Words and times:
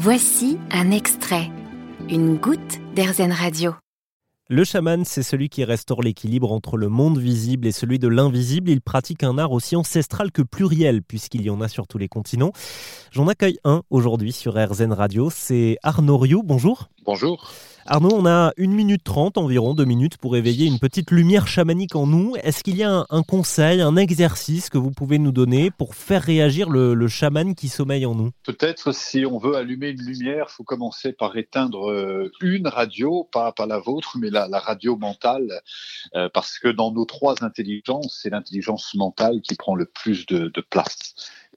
Voici 0.00 0.58
un 0.70 0.92
extrait, 0.92 1.50
une 2.08 2.36
goutte 2.36 2.78
d'Airzen 2.94 3.32
Radio. 3.32 3.74
Le 4.48 4.62
chaman, 4.62 5.04
c'est 5.04 5.24
celui 5.24 5.48
qui 5.48 5.64
restaure 5.64 6.02
l'équilibre 6.02 6.52
entre 6.52 6.76
le 6.76 6.88
monde 6.88 7.18
visible 7.18 7.66
et 7.66 7.72
celui 7.72 7.98
de 7.98 8.06
l'invisible. 8.06 8.70
Il 8.70 8.80
pratique 8.80 9.24
un 9.24 9.38
art 9.38 9.50
aussi 9.50 9.74
ancestral 9.74 10.30
que 10.30 10.42
pluriel, 10.42 11.02
puisqu'il 11.02 11.42
y 11.42 11.50
en 11.50 11.60
a 11.60 11.66
sur 11.66 11.88
tous 11.88 11.98
les 11.98 12.06
continents. 12.06 12.52
J'en 13.10 13.26
accueille 13.26 13.58
un 13.64 13.82
aujourd'hui 13.90 14.30
sur 14.30 14.54
RZN 14.54 14.92
Radio, 14.92 15.30
c'est 15.30 15.78
Arnaud 15.82 16.18
Rioux. 16.18 16.44
Bonjour. 16.44 16.90
Bonjour. 17.04 17.50
Arnaud, 17.90 18.12
on 18.12 18.26
a 18.26 18.52
une 18.58 18.74
minute 18.74 19.02
trente, 19.02 19.38
environ 19.38 19.72
deux 19.72 19.86
minutes, 19.86 20.18
pour 20.18 20.36
éveiller 20.36 20.66
une 20.66 20.78
petite 20.78 21.10
lumière 21.10 21.48
chamanique 21.48 21.96
en 21.96 22.06
nous. 22.06 22.36
Est-ce 22.42 22.62
qu'il 22.62 22.76
y 22.76 22.82
a 22.82 23.06
un, 23.08 23.22
conseil, 23.22 23.80
un 23.80 23.96
exercice 23.96 24.68
que 24.68 24.76
vous 24.76 24.90
pouvez 24.90 25.18
nous 25.18 25.32
donner 25.32 25.70
pour 25.70 25.94
faire 25.94 26.22
réagir 26.22 26.68
le, 26.68 27.08
chaman 27.08 27.54
qui 27.54 27.68
sommeille 27.68 28.04
en 28.04 28.14
nous? 28.14 28.30
Peut-être 28.44 28.92
si 28.92 29.24
on 29.24 29.38
veut 29.38 29.54
allumer 29.54 29.88
une 29.88 30.02
lumière, 30.02 30.48
il 30.50 30.52
faut 30.52 30.64
commencer 30.64 31.14
par 31.14 31.38
éteindre 31.38 31.90
euh, 31.90 32.30
une 32.42 32.68
radio, 32.68 33.26
pas, 33.32 33.54
la 33.66 33.78
vôtre, 33.78 34.18
mais 34.20 34.28
la, 34.28 34.46
radio 34.58 34.98
mentale, 34.98 35.48
euh, 36.14 36.28
parce 36.34 36.58
que 36.58 36.68
dans 36.68 36.92
nos 36.92 37.06
trois 37.06 37.42
intelligences, 37.42 38.20
c'est 38.22 38.28
l'intelligence 38.28 38.94
mentale 38.96 39.40
qui 39.40 39.54
prend 39.54 39.74
le 39.74 39.86
plus 39.86 40.26
de 40.26 40.60
place 40.68 41.14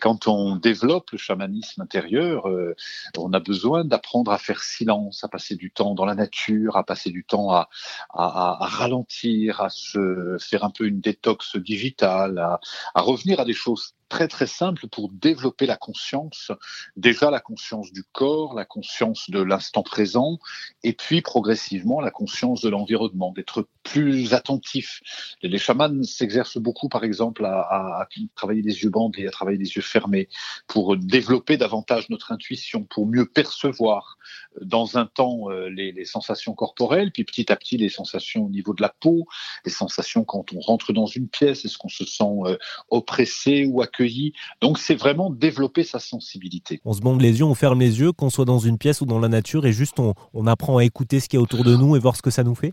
quand 0.00 0.26
on 0.26 0.56
développe 0.56 1.10
le 1.12 1.18
chamanisme 1.18 1.82
intérieur, 1.82 2.48
euh, 2.48 2.74
on 3.16 3.32
a 3.32 3.40
besoin 3.40 3.84
d'apprendre 3.84 4.32
à 4.32 4.38
faire 4.38 4.62
silence, 4.62 5.22
à 5.24 5.28
passer 5.28 5.54
du 5.54 5.70
temps 5.70 5.94
dans 5.94 6.04
la 6.04 6.14
nature, 6.14 6.76
à 6.76 6.84
passer 6.84 7.10
du 7.10 7.24
temps 7.24 7.50
à, 7.52 7.68
ralentir, 8.12 9.60
à 9.60 9.68
se 9.68 10.36
faire 10.40 10.64
un 10.64 10.70
peu 10.70 10.86
une 10.86 11.00
détox 11.00 11.56
digitale, 11.56 12.38
à, 12.38 12.60
à 12.94 13.00
revenir 13.00 13.40
à 13.40 13.44
des 13.44 13.52
choses 13.52 13.94
très 14.12 14.28
très 14.28 14.46
simple 14.46 14.88
pour 14.88 15.08
développer 15.08 15.64
la 15.64 15.78
conscience, 15.78 16.52
déjà 16.96 17.30
la 17.30 17.40
conscience 17.40 17.90
du 17.92 18.04
corps, 18.04 18.52
la 18.52 18.66
conscience 18.66 19.30
de 19.30 19.40
l'instant 19.40 19.82
présent, 19.82 20.38
et 20.84 20.92
puis 20.92 21.22
progressivement 21.22 21.98
la 22.02 22.10
conscience 22.10 22.60
de 22.60 22.68
l'environnement, 22.68 23.32
d'être 23.32 23.66
plus 23.82 24.34
attentif. 24.34 25.00
Les 25.42 25.56
chamans 25.56 26.02
s'exercent 26.02 26.58
beaucoup, 26.58 26.90
par 26.90 27.04
exemple, 27.04 27.46
à, 27.46 28.06
travailler 28.34 28.60
les 28.60 28.82
yeux 28.82 28.90
bandés, 28.90 29.26
à 29.26 29.30
travailler 29.30 29.56
les 29.56 29.76
yeux 29.76 29.82
fermés, 29.82 30.28
pour 30.66 30.98
développer 30.98 31.56
davantage 31.56 32.10
notre 32.10 32.32
intuition, 32.32 32.84
pour 32.84 33.06
mieux 33.06 33.24
percevoir 33.24 34.18
dans 34.60 34.98
un 34.98 35.06
temps 35.06 35.50
euh, 35.50 35.68
les, 35.70 35.92
les 35.92 36.04
sensations 36.04 36.52
corporelles, 36.52 37.12
puis 37.12 37.24
petit 37.24 37.50
à 37.50 37.56
petit 37.56 37.78
les 37.78 37.88
sensations 37.88 38.44
au 38.44 38.50
niveau 38.50 38.74
de 38.74 38.82
la 38.82 38.90
peau, 38.90 39.26
les 39.64 39.72
sensations 39.72 40.24
quand 40.24 40.52
on 40.52 40.60
rentre 40.60 40.92
dans 40.92 41.06
une 41.06 41.28
pièce, 41.28 41.64
est-ce 41.64 41.78
qu'on 41.78 41.88
se 41.88 42.04
sent 42.04 42.24
euh, 42.44 42.58
oppressé 42.90 43.64
ou 43.64 43.80
accueilli 43.80 44.01
donc 44.60 44.78
c'est 44.78 44.94
vraiment 44.94 45.30
développer 45.30 45.84
sa 45.84 45.98
sensibilité. 45.98 46.80
On 46.84 46.92
se 46.92 47.00
bande 47.00 47.20
les 47.20 47.38
yeux, 47.38 47.44
on 47.44 47.54
ferme 47.54 47.80
les 47.80 48.00
yeux, 48.00 48.12
qu'on 48.12 48.30
soit 48.30 48.44
dans 48.44 48.58
une 48.58 48.78
pièce 48.78 49.00
ou 49.00 49.06
dans 49.06 49.18
la 49.18 49.28
nature, 49.28 49.66
et 49.66 49.72
juste 49.72 49.98
on, 49.98 50.46
apprend 50.46 50.78
à 50.78 50.84
écouter 50.84 51.20
ce 51.20 51.28
qui 51.28 51.36
est 51.36 51.38
autour 51.38 51.64
de 51.64 51.76
nous 51.76 51.96
et 51.96 51.98
voir 51.98 52.16
ce 52.16 52.22
que 52.22 52.30
ça 52.30 52.44
nous 52.44 52.54
fait? 52.54 52.72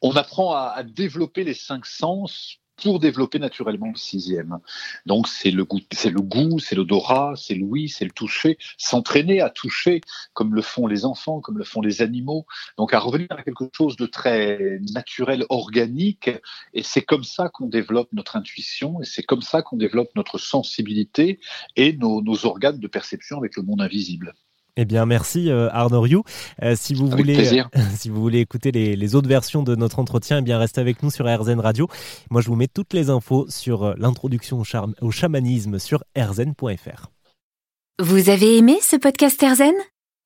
On 0.00 0.12
apprend 0.16 0.52
à, 0.54 0.82
développer 0.82 1.44
les 1.44 1.54
cinq 1.54 1.86
sens 1.86 2.58
pour 2.76 3.00
développer 3.00 3.38
naturellement 3.38 3.88
le 3.88 3.98
sixième. 3.98 4.58
Donc 5.06 5.28
c'est 5.28 5.50
le 5.50 5.64
goût, 5.64 5.80
c'est 5.92 6.10
le 6.10 6.20
goût, 6.20 6.58
c'est 6.58 6.74
l'odorat, 6.74 7.34
c'est 7.36 7.54
l'ouïe, 7.54 7.88
c'est 7.88 8.04
le 8.04 8.10
toucher, 8.10 8.58
s'entraîner 8.78 9.40
à 9.40 9.50
toucher 9.50 10.00
comme 10.32 10.54
le 10.54 10.62
font 10.62 10.86
les 10.86 11.04
enfants, 11.04 11.40
comme 11.40 11.58
le 11.58 11.64
font 11.64 11.80
les 11.80 12.02
animaux. 12.02 12.46
Donc 12.78 12.94
à 12.94 12.98
revenir 12.98 13.28
à 13.30 13.42
quelque 13.42 13.64
chose 13.72 13.96
de 13.96 14.06
très 14.06 14.78
naturel, 14.92 15.44
organique, 15.48 16.30
et 16.74 16.82
c'est 16.82 17.02
comme 17.02 17.24
ça 17.24 17.48
qu'on 17.48 17.66
développe 17.66 18.12
notre 18.12 18.36
intuition, 18.36 19.00
et 19.00 19.04
c'est 19.04 19.22
comme 19.22 19.42
ça 19.42 19.62
qu'on 19.62 19.76
développe 19.76 20.10
notre 20.16 20.38
sensibilité 20.38 21.40
et 21.76 21.92
nos, 21.92 22.22
nos 22.22 22.46
organes 22.46 22.78
de 22.78 22.88
perception 22.88 23.38
avec 23.38 23.56
le 23.56 23.62
monde 23.62 23.80
invisible. 23.80 24.34
Eh 24.76 24.86
bien, 24.86 25.04
merci 25.04 25.50
euh, 25.50 25.68
Arnaud 25.70 26.00
Rioux. 26.00 26.22
Euh, 26.62 26.74
si 26.76 26.94
vous 26.94 27.06
voulez, 27.06 27.52
euh, 27.58 27.80
si 27.96 28.08
vous 28.08 28.20
voulez 28.20 28.40
écouter 28.40 28.72
les, 28.72 29.14
autres 29.14 29.28
versions 29.28 29.62
de 29.62 29.76
notre 29.76 29.98
entretien, 29.98 30.38
eh 30.38 30.42
bien 30.42 30.58
restez 30.58 30.80
avec 30.80 31.02
nous 31.02 31.10
sur 31.10 31.26
RZN 31.26 31.60
Radio. 31.60 31.88
Moi, 32.30 32.40
je 32.40 32.48
vous 32.48 32.56
mets 32.56 32.68
toutes 32.68 32.94
les 32.94 33.10
infos 33.10 33.46
sur 33.50 33.94
l'introduction 33.98 34.60
au, 34.60 35.06
au, 35.06 35.10
chamanisme 35.10 35.78
sur 35.78 36.02
rzn.fr. 36.16 37.10
Vous 38.02 38.30
avez 38.30 38.56
aimé 38.56 38.78
ce 38.80 38.96
podcast 38.96 39.42
RZN 39.42 39.74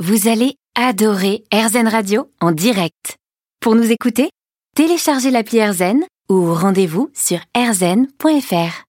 Vous 0.00 0.28
allez 0.28 0.56
adorer 0.74 1.44
RZN 1.54 1.86
Radio 1.86 2.28
en 2.40 2.50
direct. 2.50 3.16
Pour 3.60 3.76
nous 3.76 3.92
écouter, 3.92 4.30
téléchargez 4.74 5.30
l'appli 5.30 5.64
RZN 5.64 6.00
ou 6.28 6.52
rendez-vous 6.52 7.10
sur 7.14 7.38
rzn.fr. 7.56 8.80